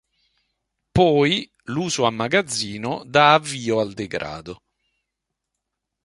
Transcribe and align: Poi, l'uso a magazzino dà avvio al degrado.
Poi, 0.97 1.47
l'uso 1.65 2.05
a 2.05 2.09
magazzino 2.09 3.03
dà 3.05 3.35
avvio 3.35 3.79
al 3.79 3.93
degrado. 3.93 4.63